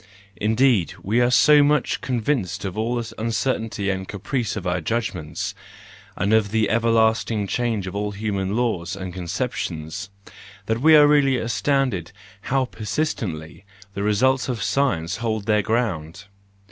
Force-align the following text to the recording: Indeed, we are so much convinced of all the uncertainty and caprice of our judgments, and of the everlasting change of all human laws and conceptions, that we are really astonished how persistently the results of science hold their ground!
Indeed, 0.37 0.95
we 1.03 1.21
are 1.21 1.29
so 1.29 1.61
much 1.61 2.01
convinced 2.01 2.65
of 2.65 2.75
all 2.75 2.95
the 2.95 3.13
uncertainty 3.19 3.91
and 3.91 4.07
caprice 4.07 4.55
of 4.55 4.65
our 4.65 4.81
judgments, 4.81 5.53
and 6.15 6.33
of 6.33 6.49
the 6.49 6.71
everlasting 6.71 7.45
change 7.45 7.85
of 7.85 7.95
all 7.95 8.09
human 8.09 8.55
laws 8.55 8.95
and 8.95 9.13
conceptions, 9.13 10.09
that 10.65 10.81
we 10.81 10.95
are 10.95 11.05
really 11.07 11.37
astonished 11.37 12.13
how 12.49 12.65
persistently 12.65 13.63
the 13.93 14.01
results 14.01 14.49
of 14.49 14.63
science 14.63 15.17
hold 15.17 15.45
their 15.45 15.61
ground! 15.61 16.25